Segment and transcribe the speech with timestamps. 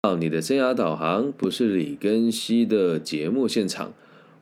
[0.00, 3.92] 到你的生涯导航不是李根熙的节目现场。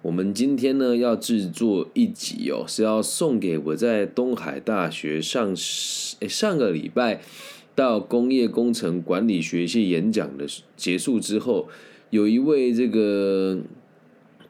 [0.02, 7.22] 我们今天呢要制作一集哦，是要送给我在东海大学上上个礼拜
[7.74, 10.44] 到工业工程管理学系演讲的
[10.76, 11.70] 结束之后，
[12.10, 13.58] 有一位这个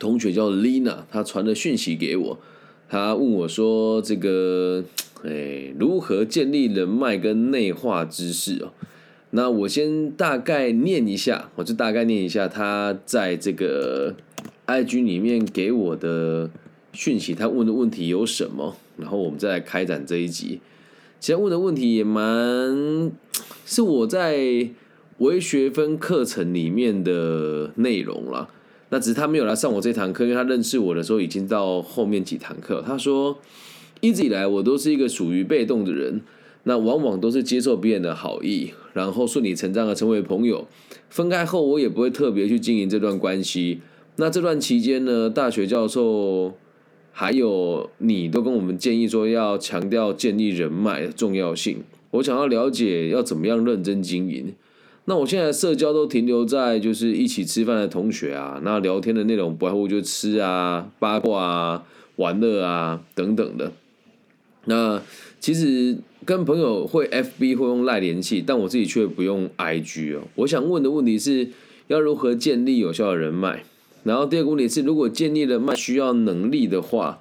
[0.01, 2.39] 同学叫 Lina，他传了讯息给我，
[2.89, 4.85] 他问我说这个
[5.23, 8.73] 诶如何建立人脉跟内化知识哦。
[9.37, 14.15] 那我先大概念一下，我就大概念一下他在这个
[14.65, 16.49] I G 里面给我的
[16.95, 20.61] 讯息，他问的问题有什么，然后我们再来开展这一集。
[21.21, 23.13] 其实问的问题也蛮
[23.67, 24.71] 是我在
[25.19, 28.49] 微学分课程里面的内容了。
[28.89, 32.83] 那只是他没有来上我这堂课，因为他认识我的时候已经到后面几堂课。
[32.87, 33.39] 他说
[34.01, 36.23] 一直以来我都是一个属于被动的人。
[36.69, 40.67] 那往往都是接受别人的好意，然后顺理成章的成为朋友。
[41.09, 43.81] 分开后，我也不会特别去经营这段关系。
[44.17, 46.55] 那这段期间呢，大学教授
[47.13, 51.85] 还有你都跟我们建议说，要强调建立人脉的重要性。
[52.11, 54.53] 我想要了解要怎么样认真经营。
[55.05, 61.85] 那我现在社交都停留在就是一起吃饭的同学啊，那聊天的内容不外乎就吃啊、八卦啊、
[62.17, 63.71] 玩乐啊等等的。
[64.67, 65.03] 那
[65.41, 65.97] 其实。
[66.25, 70.23] 跟朋友会 FB 会用赖联系，但我自己却不用 IG 哦。
[70.35, 71.51] 我想问的问题是
[71.87, 73.63] 要如何建立有效的人脉？
[74.03, 77.21] 然后第二个问题是，如果建立人脉需要能力的话，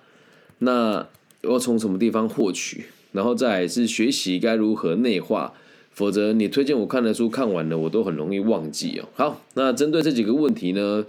[0.57, 1.07] 那
[1.41, 2.85] 要从什么地方获取？
[3.11, 5.53] 然后再是学习该如何内化？
[5.91, 9.07] 否则你推荐我看的书看完了，我都很容易忘记哦。
[9.13, 11.05] 好，那针对这几个问题呢，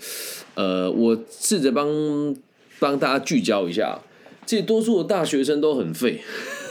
[0.54, 1.88] 呃，我试着帮
[2.78, 3.98] 帮大家聚焦一下。
[4.46, 6.22] 其实多数的大学生都很废。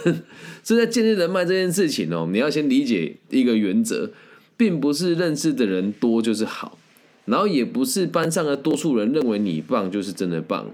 [0.63, 4.11] 是在建立人脉这件事情哦，你要先理解一个原则，
[4.57, 6.79] 并不是认识的人多就是好，
[7.25, 10.71] 然后也不是班上的多数人认为你棒就是真的棒。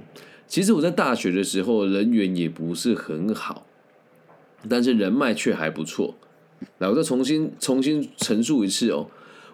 [0.48, 3.66] 其实我在大学的时候人缘也不是很好，
[4.70, 6.16] 但是人脉却还不错。
[6.78, 9.08] 来，我再重新重新陈述一次哦，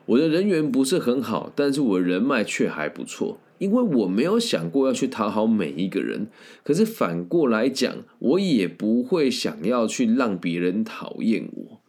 [0.05, 3.39] 我的人缘不是很好，但是我人脉却还不错。
[3.59, 6.27] 因为我没有想过要去讨好每一个人，
[6.63, 11.81] 可是反过来讲，我也不会想要去让别人讨厌我。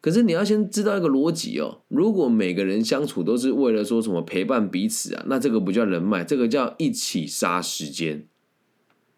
[0.00, 8.26] 可是你要先知道一个逻辑哦，如果每个人相处都是为了说什么陪伴彼此啊，那这个不叫人脉，这个叫一起杀时间，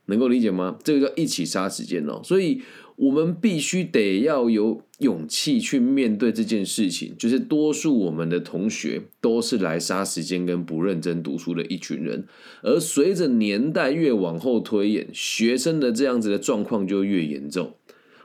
[0.07, 0.79] 能够理解吗？
[0.83, 2.63] 这个叫一起杀时间哦，所以。
[2.97, 12.25] 我们必须得要有勇气去面对这件事情，就是多数我们的同学都是来杀时间跟不认真读书的一群人，
[12.63, 17.75] 而随着年代越往后推演，学生的这样子的状况就越严重。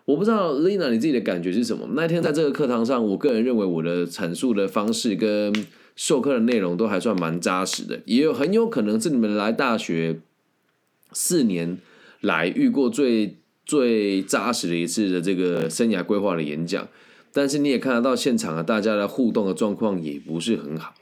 [0.05, 1.89] 我不知道 Lina 你自己的感觉是什么？
[1.95, 5.51] 那天在这个课堂上，我个人认为我的阐述的方式跟
[5.95, 10.19] 授课的内容都还算蛮扎实的，也有很有可能是你们来大学
[11.11, 11.79] 四年
[12.21, 13.37] 来遇过最。
[13.69, 16.87] 最扎实的一次的这个生涯规划的演讲，
[17.31, 20.95] 但是你也看得到现场啊，大家的互动的状况也不是很好。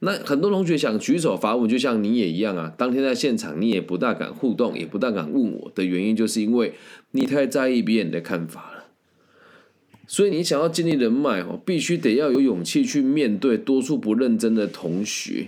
[0.00, 6.72] 那很多同学想举手发问，就像你也一样啊，当天在现场你也不大敢互动，也不大敢问我的原因，就是因为
[7.12, 8.84] 你太在意别人的看法了。
[10.08, 15.46] 所以你想要建立人脉哦，必须得要有勇气去面对多数不认真的同学。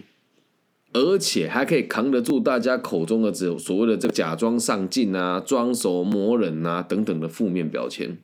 [0.96, 8.16] 而且还可以扛得住大家口中的这所谓的这假装上进啊、装熟磨人啊等等的负面标签。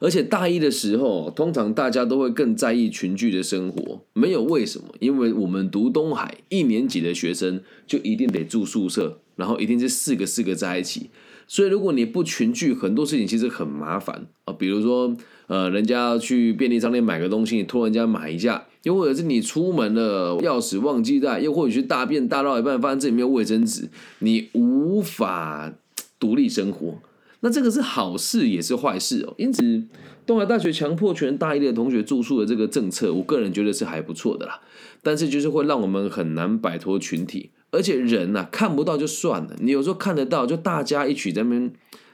[0.00, 4.86] 而且大一的时候，通常大家都会更在意群聚的生活，没有为什么？
[4.98, 11.10] 因为我们读东海一年级的学生就一定得住宿舍，然后一定是四个四个在一起。
[11.46, 14.52] 所以如果你不群聚，很多事情其实很麻烦啊。
[14.52, 18.66] 比如说，呃，人家去便利商店买个东西，你托人家买一下。
[18.84, 23.90] 又或者是你出门了，钥匙忘记带；又或者是大便大到一半，发现这里没有卫生纸，
[24.20, 25.74] 你无法
[26.18, 26.98] 独立生活。
[27.40, 29.34] 那这个是好事也是坏事哦。
[29.36, 29.82] 因此，
[30.24, 34.60] 东海大学强迫全大一的同学住宿的这个政策，我个人觉得是还不错的啦。
[35.02, 41.70] 但是就是会让我们很难摆脱群体，而且人呐看不到就算了，你有时候看得到，就大家一起在那边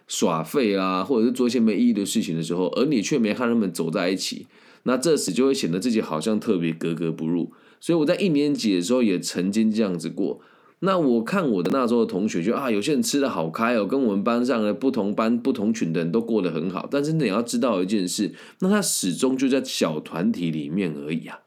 [0.09, 4.47] 耍废啊，或者是做一些没意义的事情的时候，而你却没看他们走在一起。
[4.85, 10.41] 那这时就会显得自己好像特别格格不入，所以我在一年级的时候也曾经这样子过。
[10.83, 16.89] 那我看我的那时候的同学，就啊，有些人吃的好开哦，跟我们班上的不同班不同群的人都过得很好。
[16.91, 21.41] 但是你要知道一件事，那他始终就在小团体里面而已啊。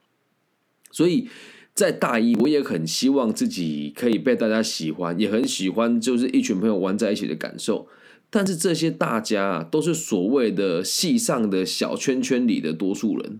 [0.91, 1.27] 所以
[1.74, 7.88] 在大一，我也很希望自己可以被大家喜欢，也很喜欢就是一群朋友玩在一起的感受。
[8.35, 13.39] 但是这些大家都是所谓的戏上的小圈圈里的多数人，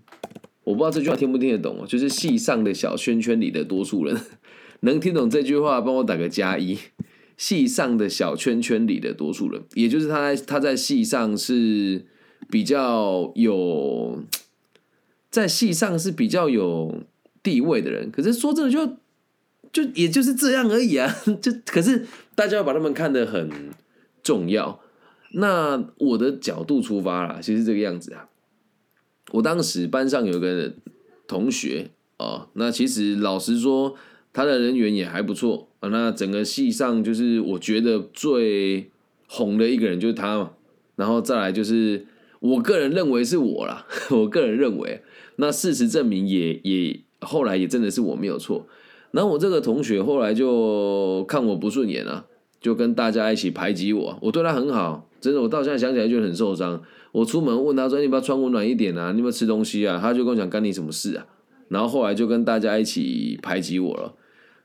[0.66, 4.16] 我不知道这句话听不听得懂哦，就是戏上的小圈圈里的多数人，
[4.82, 6.78] 能听懂这句话，帮我打个加一。
[7.36, 12.06] 戏上的小圈圈里的多数人，也就是他在他在戏上是
[12.52, 14.24] 比较有，
[15.32, 17.02] 在戏上是比较有
[17.42, 18.12] 地位的人。
[18.12, 18.98] 可是说真的，就
[19.74, 21.12] 就也就是这样而已啊。
[21.42, 22.06] 就可是
[22.36, 23.50] 大家要把他们看得很
[24.22, 24.83] 重要。
[25.36, 28.30] 那我的角度出发啦，其实这个样子啊。
[29.32, 30.74] 我当时班上有个
[31.28, 33.96] 同学哦，那其实老实说，
[34.32, 35.90] 他的人缘也还不错啊。
[35.90, 38.92] 那整个系上，就是我觉得最
[39.28, 40.52] 红的一个人就是他嘛。
[40.96, 42.06] 然后再来就是
[42.40, 45.02] 我个人认为是我啦， 我个人认为，
[45.38, 48.68] 那事实证明也也后来也真的是我没有错。
[49.10, 52.26] 然后我这个同学后来就看我不顺眼啊，
[52.62, 54.20] 就跟大家一起排挤我。
[54.22, 56.82] 我对他很好，真的，我到现在想起来就很受伤。
[57.14, 59.12] 我出门问他说：“你不要穿温暖一点啊？
[59.12, 61.26] 你有没有吃东西啊？”他就跟我讲：“干你什么事啊？”
[61.70, 64.14] 然后后来就跟大家一起排挤我了。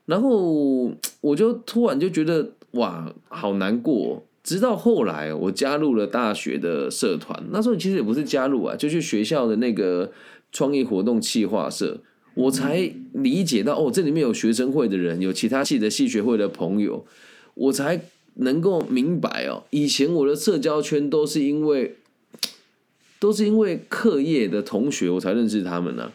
[0.05, 0.91] 然后
[1.21, 4.25] 我就突然就觉得哇，好难过。
[4.43, 10.11] 直到后来我加入了大学的社团，那时候其实也不是加入啊，就去学校的那个
[10.51, 11.99] 创意活动企划社，
[12.33, 17.05] 我才理解到哦，这里面有学生会的人，有其他系的系学会的朋友，
[17.53, 18.01] 我才
[18.39, 21.95] 能够明白哦，以前我的社交圈都是因为。
[23.21, 26.13] 都是因为课业的同学，我才认识他们呢。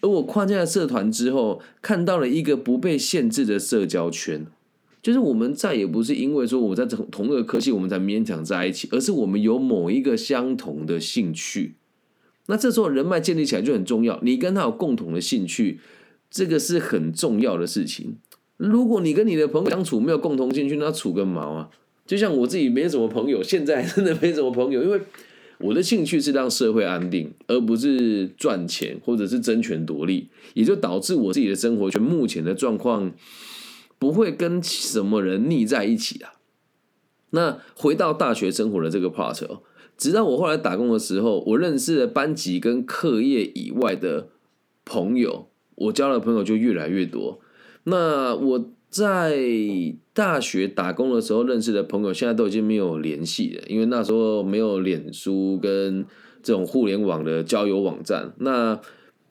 [0.00, 4.46] 而我跨进了社团之后，看到了一个不被限制的社交圈，
[5.02, 11.74] 就是我们再也不是因为说我在同同一个科系，我们才勉强在一起，而是我们有某一个相同的兴趣。
[12.46, 15.80] 那这时候人脉建立起来就很重要，你跟他有共同的兴趣，
[16.30, 18.18] 这个是很重要的事情。
[18.56, 21.70] 如果你跟你的朋友相处没有共同兴趣，那处个毛啊！
[22.06, 25.00] 就像我自己没什么朋友，现在真的没什么朋友， 因为。
[25.58, 33.12] 我的兴趣是让社会安定，而不是赚钱或者是争权夺利，也就导致我自己的生活圈目前的状况
[33.98, 36.34] 不会跟什么人腻在一起啊。
[37.30, 39.62] 那回到大学生活的这个 part 哦，
[39.96, 44.30] 直到我后来打工的时候，我认识了班级跟课业以外的
[44.84, 45.46] 朋友，
[45.76, 47.40] 我交的朋友就越来越多。
[47.84, 48.70] 那我。
[48.94, 49.36] 在
[50.12, 56.06] 大学打工的时候认识的朋友，现在都已经没有联系了，因为那时候没有脸书跟
[56.44, 58.32] 这种互联网的交友网站。
[58.38, 58.80] 那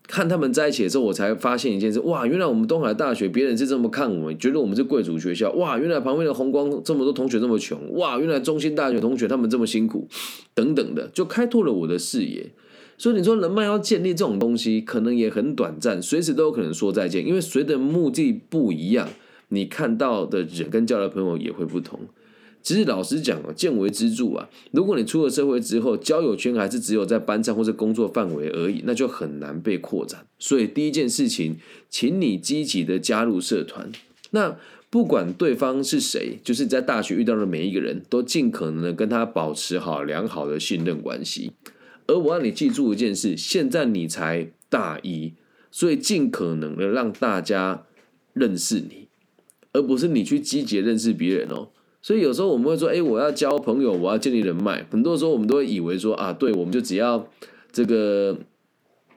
[0.06, 5.50] 看他们在一起的时候，我才发现一件事：哇，原来我们东海大学别人是这么看我们，觉得我们是贵族学校。
[5.54, 7.94] 哇，原来旁边的红光这么多同学这么穷。
[7.94, 10.10] 哇，原来中心大学同学他们这么辛苦，
[10.54, 12.52] 等等的，就开拓了我的视野。
[12.98, 19.10] 所以你说人脉要建立这种东西，可能也很短暂，随时都有可能说再见，因为随着目的不一样。
[19.50, 22.00] 你看到的人跟交的朋友也会不同。
[22.64, 24.50] 其实老实讲啊，见微知著啊。
[24.72, 30.26] 如果你出了社会之后，交友圈还是只有在班上或者工作范围而已，那就很难被扩展。
[30.40, 31.58] 所以第一件事情，
[31.90, 33.92] 请你积极的加入社团。
[34.32, 34.58] 那
[34.90, 41.52] 不管对方是谁，就是在大学遇到的每一个人都尽可能的跟他保持好良好的信任关系。
[42.08, 45.34] 而我让你记住一件事：现在你才大一，
[45.72, 47.86] 所以尽可能的让大家
[48.34, 49.08] 认识你。
[49.76, 51.70] 而不是你去积极认识别人哦，
[52.00, 54.86] 所以有时候我们会说，哎，我要交朋友，我要建立人脉。
[54.92, 57.28] 很多时候我们都会以为说，啊，对，我们就只要
[57.72, 58.38] 这个，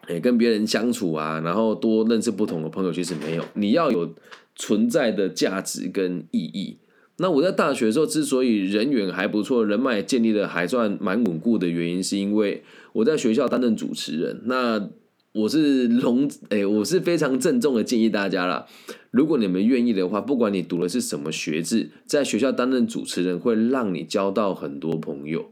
[0.07, 2.91] 哎，跟别人相处啊，然后多认识不同的朋友。
[2.91, 4.15] 其实没有，你要有
[4.55, 6.79] 存在的价值跟意义。
[7.19, 14.43] 那我在大学的时候，之所以人缘还不错，人脉建立的还算蛮稳固的原因，是因为我在学校担任主持人。
[14.45, 14.91] 那
[15.33, 18.67] 我是龙，哎，我是非常郑重的建议大家啦。
[19.11, 25.51] 如果你们愿意的话，不管你读的是什么学制，在学校担任主持人会让你交到很多朋友，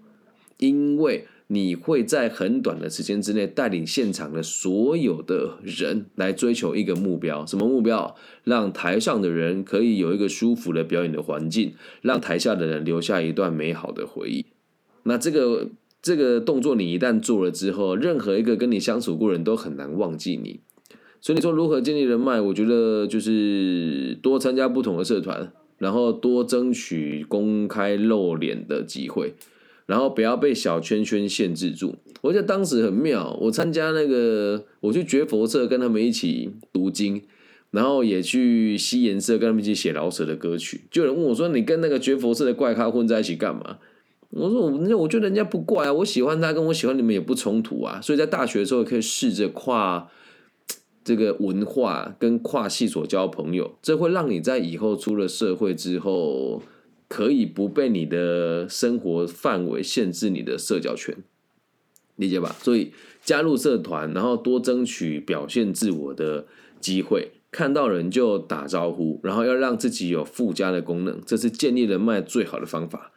[0.59, 7.46] 因为你会在很短的时间之内带领现场的所有的人来追求一个目标。
[7.46, 8.16] 什么目标？
[8.42, 14.44] 让台上的人可以有一个舒服的表演的环境，让台下的人留下一段美好的回忆。
[15.04, 15.70] 那这个。
[16.04, 20.61] 这个动作你一旦做了之后，任何一个跟你相处过人都很难忘记你。
[21.23, 22.38] 所以你说如何建立人脉？
[22.42, 29.32] 我觉得就是多参加不同的社团，然后多争取公开露脸的机会，
[29.87, 31.97] 然后不要被小圈圈限制住。
[32.23, 37.23] 我觉得当时很妙，我参加那个，我去觉佛社跟他们一起读经，
[37.71, 40.83] 然后也去西颜社跟他们一起写老舍的歌曲。
[40.91, 43.79] 就有人问我说：“你跟那个觉佛社的怪咖混在一起干嘛？”
[44.31, 50.09] 我说我那我觉得人家不怪啊，我喜欢他，跟我喜欢你们也不冲突啊，所以在大学的时候可以试着跨
[51.05, 56.62] 这个文化跟跨系所交朋友，这会让你在以后出了社会之后，
[57.08, 61.16] 可以不被你的生活范围限制你的社交圈，
[62.16, 62.56] 理解吧？
[62.61, 62.92] 所以
[63.23, 66.46] 加入社团，然后多争取表现自我的
[66.80, 73.12] 机会，看到人就打招呼，然后要让自己有附加的功能，这是建立人脉最好的方法。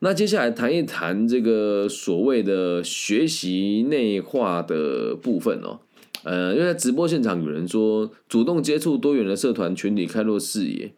[0.00, 5.80] 那接下来谈一谈这个所谓的学习内化的部分哦。
[6.22, 10.92] 呃，因为在直播现场有人说，主动接触多元的社团群体，开拓视野，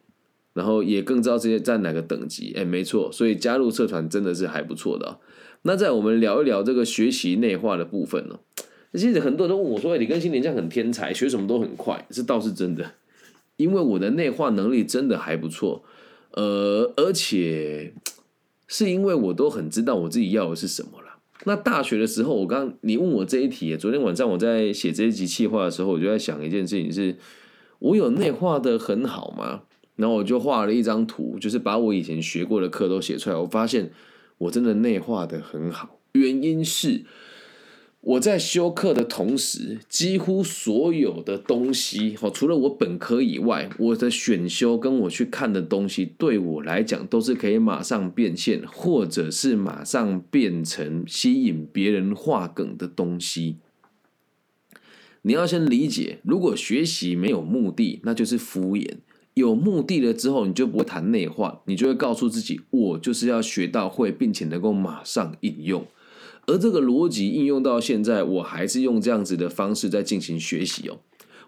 [0.53, 2.53] 然后也更知道这些在哪个等级。
[2.55, 5.19] 哎，没错，所以加入社团真的是还不错的。
[5.63, 8.39] 那在我们聊一聊这个学习内化的部分呢？
[8.93, 12.91] 其实很多人都问我说：“哎，李根新年这样很天才，学什么都很快。”这倒是真的，
[13.57, 15.83] 因为我的内化能力真的还不错。
[16.31, 17.93] 呃，而且
[18.67, 21.17] 是因为我都很知道我自己要的是什么了。
[21.45, 27.17] 那大学的时候，我刚你问我这一题，昨天晚上我在写这一集企划的时候，我就在想一件事情：是
[27.79, 29.63] 我有内化的很好吗？
[29.95, 33.35] 然后我就画了一张图，就是把我以前学过的课都写出来。
[33.35, 33.91] 我发现
[34.37, 37.05] 我真的内化的很好，原因是。
[38.05, 53.59] 我在修课的同时，几乎所有的东西，哦，除了我本科以外，我的选修跟我去看的东西，对我来讲都是可以马上变现，或者是马上变成吸引别人画梗的东西。
[55.21, 58.97] 你要先理解，如果学习没有目的，那就是敷衍；
[59.33, 65.85] 有目的了之后，你就不会谈内化，你就会告诉自己，我就是要学到会，并且能够马上应用。
[66.45, 70.99] 而这个逻辑应用到现在，我还是用这样子的方式在进行学习哦。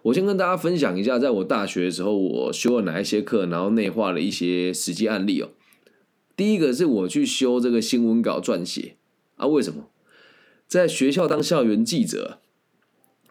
[0.02, 5.50] 我先跟大家分享一下，在我大学的时候，我修了哪一些课，然后内化了一些实际案例哦。
[6.36, 8.96] 第一个是我去修这个新闻稿撰写
[9.36, 9.88] 啊，为什么？
[10.66, 12.38] 在学校当校园记者，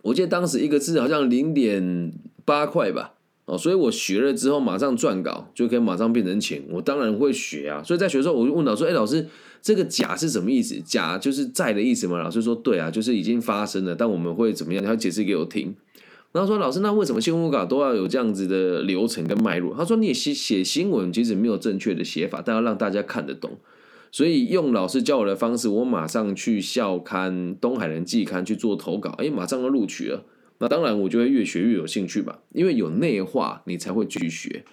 [0.03, 2.13] 我记得当时一个字好像零点
[2.45, 3.14] 八块吧。
[3.45, 6.63] 哦，所以我学了之后，马上撰稿就可以马上变成钱。
[6.71, 7.83] 我当然会学啊。
[7.83, 9.27] 所以在学的时候，我就问老师：“哎，老师，
[9.61, 10.81] 这个假是什么意思？
[10.81, 14.83] 假就是在的意思吗？”老师说：“对啊，就是已经发生了，但我们会怎么样？
[14.83, 15.75] 他解释给我听。”
[16.33, 23.51] 然后说：“老师，那为什么新闻稿都要有这样子的流程跟脉络？”他说：“你写写新闻其实没有正确的写法，但要让大家看得懂。
[24.11, 30.23] 所以用老师教我的方式，我马上去校刊《东海人季刊》去做投稿，哎，马上就录取了。”
[30.59, 34.63] 那当然，我就会越学越有兴趣吧，因为有内化，你才会去学。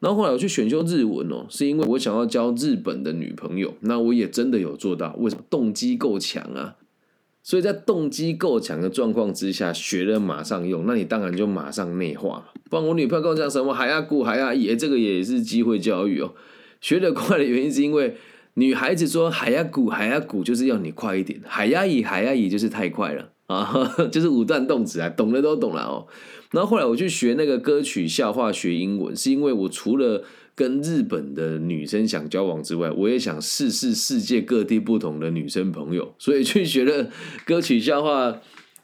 [0.00, 3.74] 然后后来我去选修日文哦，是因为我想要交日本的女朋友。
[3.80, 5.42] 那我也真的有做到，为什么？
[5.50, 6.76] 动机够强啊！
[7.42, 12.52] 所以在动机够强的状况之下，学了马上用，那你当然就马上内化。
[12.68, 16.34] 不然我女朋友跟我讲什么海亚古海亚乙，这个也是机会教育哦。
[16.80, 18.16] 学得快的原因是因为
[18.54, 23.32] 女孩子说海亚古海亚古就是要你快一点，海亚乙海亚乙就是太快了。
[23.50, 26.06] 啊， 就是五段动词啊，懂的都懂了哦。
[26.52, 30.22] 然后后来我去学那个歌曲笑话，学英文，是因为我除了
[30.54, 37.10] 跟日本的女生想交往之外，我也想试试世界各地不同的女生朋友，所以去学了
[37.44, 38.40] 歌曲笑话。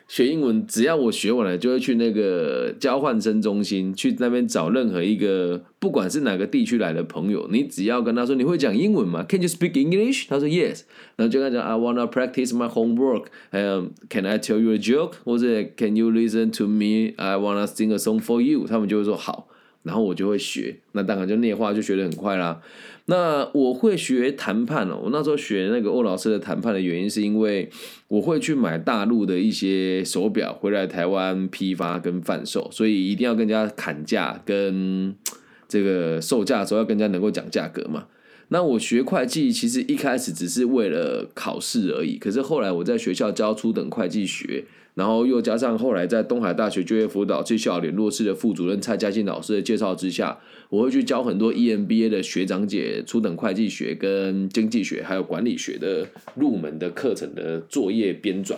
[0.09, 10.27] 学英文，只要我学完了，就会去那个交换生中心，去那边找任何一个不管是哪个地区来的朋友，你只要跟他说你会讲英文吗？Can you speak English？
[10.29, 10.83] 他说 Yes，
[11.17, 15.15] 然后就跟他讲 I wanna practice my homework，还有 Can I tell you a joke？
[15.25, 15.47] 或者
[15.77, 18.67] Can you listen to me？I wanna sing a song for you。
[18.69, 19.49] 他们就会说好。
[19.87, 22.61] 然后我就会学，那当然就内化就学得很快啦。
[23.07, 27.71] 那我会学谈判哦，我那时候学那个欧老师的谈判的原因，是因为
[28.09, 35.15] 我会去买大陆的一些手表回来台湾批发跟贩售，所以一定要跟人家砍价，跟
[35.69, 38.07] 这个售价的时候要更加能够讲价格嘛。
[38.49, 44.65] 那我学会计其实一开始只是为了考试而已，可是后来我在学校教初等会计学。
[44.97, 50.39] 然后又加上后来在东海大学就业辅导绩效联络室的副主任蔡嘉欣老师的介绍之下，
[50.71, 58.57] 我会去教很多 EMBA 的学长姐初等会计学跟经济学还有管理学的入门的课程的作业编撰，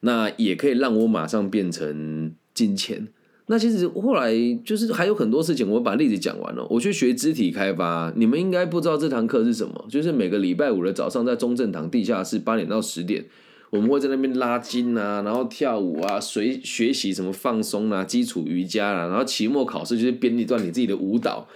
[0.00, 3.06] 那也可以让我马上变成金钱。
[3.46, 4.32] 那其实后来
[4.64, 6.66] 就是还有很多事情，我把例子讲完了。
[6.68, 13.24] 我去学肢体开发，你们应该不知道这堂课是什么，就是每个礼拜五的早上在中正堂地下室八点到十点。
[13.70, 21.46] 我们会在那边拉筋啊，然后跳舞啊，随学习什么放松啊，基础瑜伽啦，然后期末考试就是编一段你自己的舞蹈，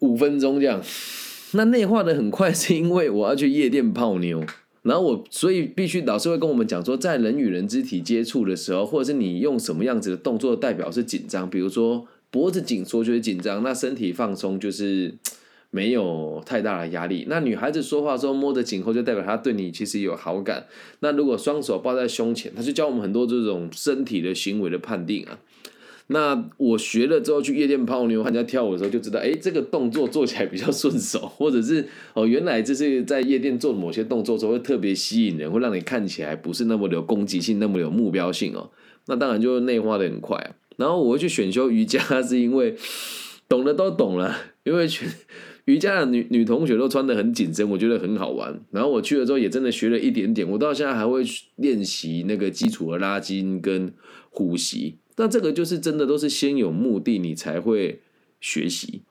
[0.00, 0.82] 五分钟这样。
[1.52, 4.42] 那内化的很快，是因为我要去夜店泡妞，
[4.80, 15.16] 然后我所以必须老师会跟我们讲说，在人与人肢体接触的时候，或者是你用什么样子的动作代表是紧张，比如说脖子紧缩就是紧张，那身体放松就是。
[15.72, 17.26] 没有太大的压力。
[17.28, 20.66] 那女孩子说话时候摸着颈后，就代表她对你其实有好感。
[21.00, 25.40] 那如果双手抱在胸前，他就教我们很多这种身体的行为的判定啊。
[26.08, 38.68] 那我学了之后去夜店泡妞，看人家跳舞的时候就知道，哎，这个动作做起来比较顺手，或者是哦，原来这是在夜店做某些动作时候会特别吸引人，会让你看起来不是那么有攻击性，那么有目标性哦。
[39.06, 40.50] 那当然就内化的很快啊。
[40.76, 42.74] 然后我会去选修瑜伽，是因为
[43.48, 45.08] 懂的都懂了，因为全
[45.66, 48.60] 瑜伽的女女同学都穿的很紧身，我觉得很好玩。
[48.70, 51.22] 然后我去了之后也真的学了一点点，我到现在还会
[51.56, 53.92] 练习那个基础的拉筋跟
[54.30, 54.96] 呼吸。
[55.16, 58.00] 那这个就是真的都是先有目的，你才会
[58.40, 59.02] 学习，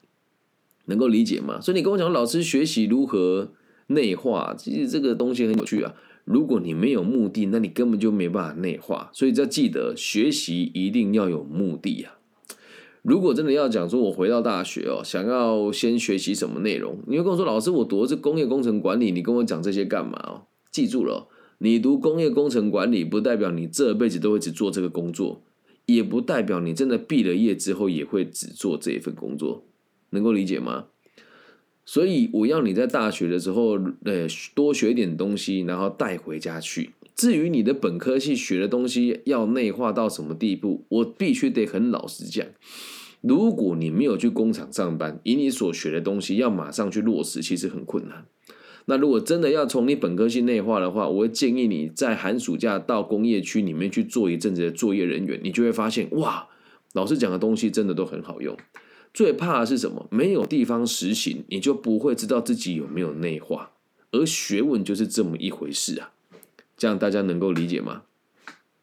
[0.85, 1.61] 能够理解吗？
[1.61, 3.53] 所以你跟我讲，老师学习如何
[3.87, 5.93] 内化，其实这个东西很有趣啊。
[6.25, 9.09] 如果你没有目的，那你根本就没办法内化。
[9.13, 12.17] 所以要记得，学习一定要有目的啊。
[13.01, 20.41] 如果真的要讲说，我回到大学哦，想要先学习什么内容，你会跟我说，老师，我读的是工业工程管理，你跟我讲这些干嘛哦？
[20.71, 21.27] 记住了，
[21.57, 25.41] 你读工业工程管理，不代表你这辈子都会只做这个工作。
[25.87, 29.65] 也不代表你真的毕了业之后也会只做这一份工作，
[30.11, 30.85] 能够理解吗？
[31.83, 33.71] 所以我要你在大学的时候，
[34.05, 36.91] 呃，多学点东西，然后带回家去。
[37.21, 42.43] 至于你的本科系学的东西要内化到什么地步，我必须得很老实讲。
[43.21, 48.25] 如果你没有去工厂上班，以你所学的东西要马上去落实，其实很困难。
[48.85, 56.47] 那如果真的要从你本科系内化的话，我会建议你在寒暑假到工业区里面去做一阵子的作业人员，你就会发现哇，
[56.93, 58.57] 老师讲的东西真的都很好用。
[59.13, 60.07] 最怕的是什么？
[60.09, 63.73] 没有地方实行，你就不会知道自己有没有内化。
[64.11, 66.13] 而学问就是这么一回事啊，
[66.81, 68.01] 这样大家能够理解吗？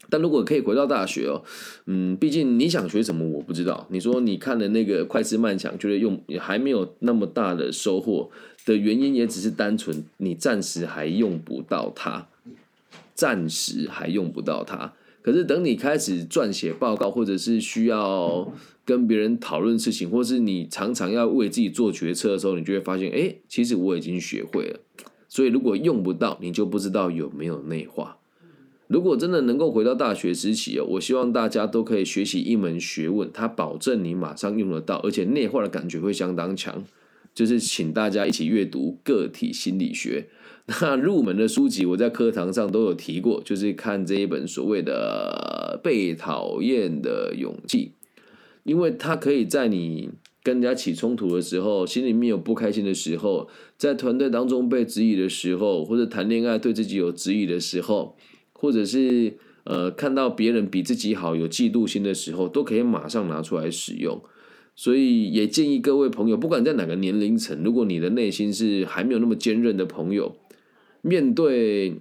[0.08, 1.42] 但如果可以回到大学哦，
[1.86, 3.88] 嗯，毕竟你想学什么我不知道。
[3.90, 8.30] 你说你看的那个快思慢想，觉得用还没有那么大的收获。
[8.64, 12.28] 的原因也只是单纯，你暂时还用不到它，
[13.16, 14.92] 暂时还用不到它。
[15.20, 18.52] 可是等你开始撰写报告，或者是需要
[18.84, 24.78] 跟别人讨论事情，或是你常常要为自己做决策的时候，你就会发现，哎，其实我已经学会了。
[25.28, 28.16] 所以如果用不到，你就不知道有没有内化。
[28.87, 36.85] 如果真的能够回到大学时期哦，我希望大家都可以学习一门学问，它保证你马上用得到，而且内化的感觉会相当强。
[37.35, 40.29] 就是请大家一起阅读个体心理学。
[40.66, 47.92] 那入门的书籍，我在课堂上都有提过，就是看这一本所谓的《被讨厌的勇气》，
[48.64, 50.11] 因为它可以在你
[50.42, 58.16] 跟人家起冲突的时候，心里面有不开心的时候，在团队当中被质疑的时候，或者谈恋爱对自己有质疑的时候，
[58.53, 64.22] 或者是呃看到别人比自己好有嫉妒心的时候，都可以马上拿出来使用。
[64.74, 70.37] 所以也建议各位朋友，不管在哪个年龄层，如果你的内心是还没有那么坚韧的朋友，
[71.03, 72.01] 面对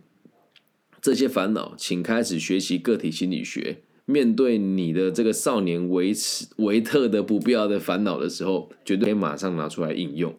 [1.01, 3.77] 这些烦恼，请开始学习个体心理学。
[4.09, 10.33] 面对你的这个少年维持维特的不必要的烦恼的时候，绝对可以马上拿出来应用。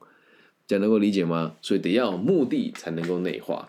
[0.67, 1.55] 这样能够理解吗？
[1.63, 3.69] 所以得要有目的才能够内化。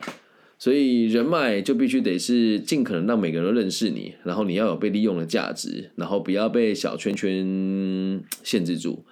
[0.58, 9.06] 所以人脉就必须得是尽可能让每个人都认识你，然后你要有被利用的价值，然后不要被小圈圈限制住。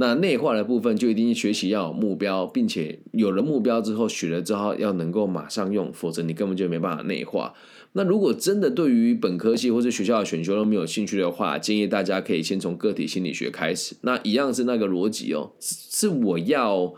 [0.00, 7.52] 那内化的部分就一定学习要有目标，并且有了目标之后，学了之后要能够马上用，否则你根本就没办法内化。
[7.92, 13.94] 那如果真的对于本科系或者学校的选修都没有兴趣的话，建议大家可以先从个体心理学开始。
[14.00, 16.94] 那一样是那个逻辑哦，是我要。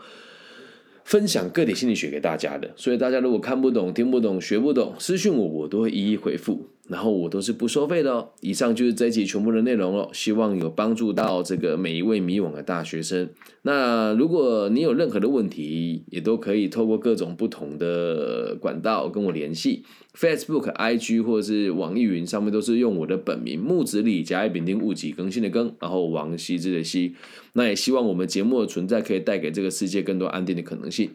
[1.05, 6.69] 分享个体心理学给大家的，所以大家如果看不懂、听不懂、学不懂，私信我，我都会一一回复。
[6.89, 8.29] 然后我都是不收费的哦。
[8.41, 13.29] 以上就是这一集全部的内容了，希望有帮助到这个每一位迷惘的大学生。
[13.61, 27.15] 那如果你有任何的问题，也都可以透过各种不同的管道跟我联系，Facebook、IG 或者是网易云上面都是用我的本名木子李甲乙丙丁戊己更新的更，然后王羲之的羲。
[27.53, 31.11] 那也希望我们节目的存在可以带给这个世界更多安定的可能性。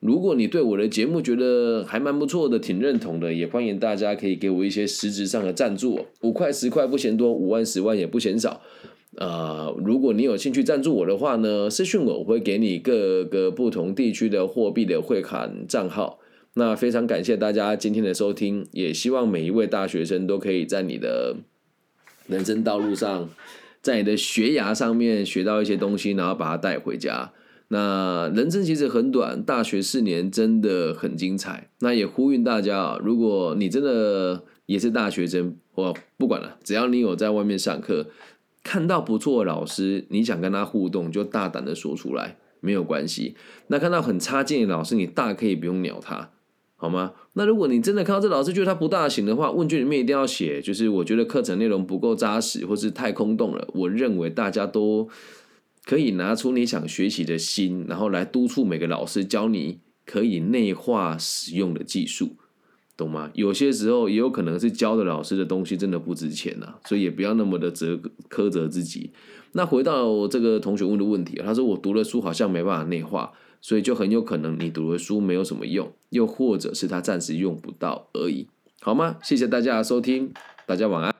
[0.00, 8.62] 如果你对我的节目觉得还蛮不错的，挺认同的，也欢迎大家可以给我一些实质上的赞助，五块十块不嫌多，五万十万也不嫌少。
[9.16, 16.18] 呃，如果你有兴趣赞助我的话呢，私讯我，我会给你各个不同地区的货币的汇款账号。
[16.54, 21.36] 那非常感谢大家今天的收听，也希望每一位大学生都可以在你的
[22.26, 23.28] 人生道路上，
[23.82, 27.32] 在你的学涯上面学到一些东西，然后把它带回家。
[27.72, 31.70] 那人生其实很短，大学四年真的很精彩。
[31.78, 38.08] 那也呼吁大家啊，如果你真的也是大学生，我不管了，只要你有在外面上课，
[38.64, 43.36] 看到不错的老师，你想跟他互动，就大胆的说出来，没有关系。
[43.68, 46.30] 那看到很差劲的老师，你大可以不用鸟他，
[46.74, 47.12] 好吗？
[47.34, 53.68] 那如果你真的看到这老师觉得他不大行的话，问卷里面一定要写，就是我觉得课程内容不够扎实，或是太空洞了。
[53.74, 55.08] 我认为大家都
[55.84, 62.36] 可以拿出你想学习的心，然后来督促每个老师教你可以内化使用的技术，
[62.96, 63.30] 懂吗？
[63.34, 69.10] 有些时候也有可能是教的老师的东西真的不值钱呐，所以也不要那么的责苛责自己。
[69.52, 73.32] 那回到这个同学问的问题，他说我读了书好像没办法内化。
[73.62, 78.46] 所以就很有可能你读的书没有什么用，又或者是他暂时用不到而已，
[78.80, 79.18] 好吗？
[79.22, 80.32] 谢谢大家的收听，
[80.66, 81.19] 大家晚安。